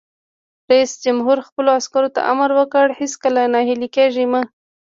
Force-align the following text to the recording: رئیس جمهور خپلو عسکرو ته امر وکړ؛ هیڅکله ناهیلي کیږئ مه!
رئیس 0.71 0.91
جمهور 1.03 1.37
خپلو 1.47 1.69
عسکرو 1.79 2.09
ته 2.15 2.21
امر 2.31 2.49
وکړ؛ 2.59 2.87
هیڅکله 2.99 3.41
ناهیلي 3.53 3.89
کیږئ 3.95 4.25
مه! 4.31 4.41